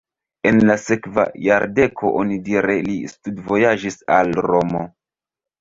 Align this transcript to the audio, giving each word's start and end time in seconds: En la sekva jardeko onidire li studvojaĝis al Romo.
En 0.51 0.61
la 0.69 0.77
sekva 0.83 1.25
jardeko 1.47 2.11
onidire 2.21 2.79
li 2.89 2.97
studvojaĝis 3.15 4.03
al 4.17 4.35
Romo. 4.51 4.83